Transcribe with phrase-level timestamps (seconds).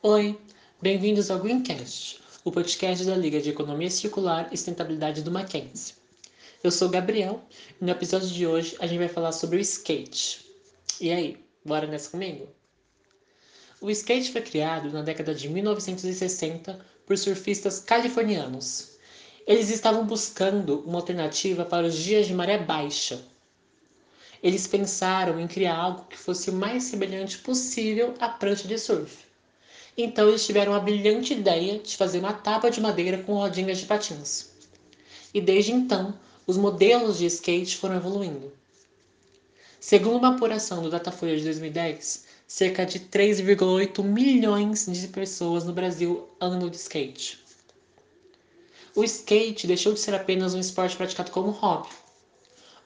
[0.00, 0.38] Oi,
[0.80, 5.96] bem-vindos ao Greencast, o podcast da Liga de Economia Circular e Sustentabilidade do Mackenzie.
[6.62, 7.42] Eu sou o Gabriel
[7.80, 10.46] e no episódio de hoje a gente vai falar sobre o skate.
[11.00, 12.48] E aí, bora nessa comigo?
[13.80, 18.96] O skate foi criado na década de 1960 por surfistas californianos.
[19.48, 23.20] Eles estavam buscando uma alternativa para os dias de maré baixa.
[24.40, 29.27] Eles pensaram em criar algo que fosse o mais semelhante possível à prancha de surf
[30.02, 33.86] então eles tiveram a brilhante ideia de fazer uma tábua de madeira com rodinhas de
[33.86, 34.50] patins.
[35.34, 36.14] E desde então,
[36.46, 38.52] os modelos de skate foram evoluindo.
[39.80, 46.28] Segundo uma apuração do Datafolha de 2010, cerca de 3,8 milhões de pessoas no Brasil
[46.40, 47.44] andam de skate.
[48.94, 51.88] O skate deixou de ser apenas um esporte praticado como hobby.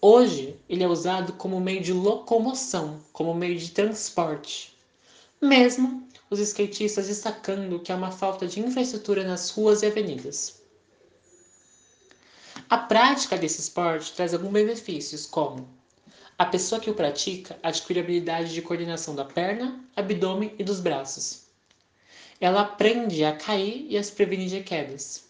[0.00, 4.76] Hoje, ele é usado como meio de locomoção, como meio de transporte.
[5.40, 10.62] Mesmo os skatistas destacando que há uma falta de infraestrutura nas ruas e avenidas.
[12.68, 15.68] A prática desse esporte traz alguns benefícios, como
[16.38, 21.46] a pessoa que o pratica adquire habilidade de coordenação da perna, abdômen e dos braços.
[22.40, 25.24] Ela aprende a cair e a se prevenir de quedas.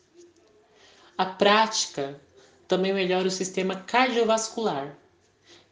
[1.17, 2.21] A prática
[2.67, 4.97] também melhora o sistema cardiovascular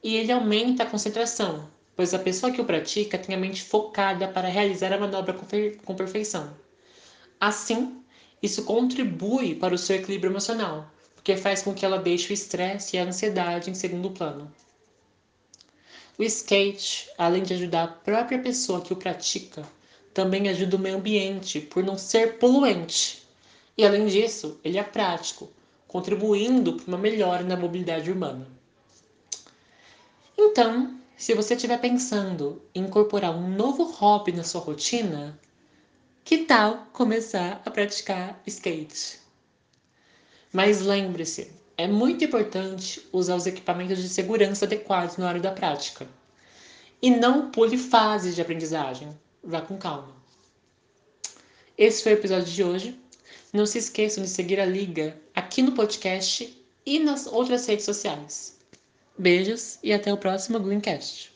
[0.03, 4.29] e ele aumenta a concentração, pois a pessoa que o pratica tem a mente focada
[4.29, 5.35] para realizar a manobra
[5.85, 6.55] com perfeição.
[7.41, 8.03] Assim,
[8.43, 12.97] isso contribui para o seu equilíbrio emocional, porque faz com que ela deixe o estresse
[12.97, 14.53] e a ansiedade em segundo plano.
[16.19, 19.67] O skate, além de ajudar a própria pessoa que o pratica,
[20.13, 23.27] também ajuda o meio ambiente por não ser poluente.
[23.77, 25.51] E além disso, ele é prático,
[25.89, 28.47] contribuindo para uma melhora na mobilidade urbana.
[30.39, 35.39] Então, se você estiver pensando em incorporar um novo hobby na sua rotina,
[36.25, 39.21] que tal começar a praticar skate?
[40.53, 46.07] Mas lembre-se, é muito importante usar os equipamentos de segurança adequados na hora da prática.
[47.03, 49.17] E não pule fases de aprendizagem.
[49.43, 50.15] Vá com calma.
[51.77, 52.99] Esse foi o episódio de hoje.
[53.53, 58.59] Não se esqueçam de seguir a Liga aqui no podcast e nas outras redes sociais.
[59.19, 61.34] Beijos e até o próximo Greencast.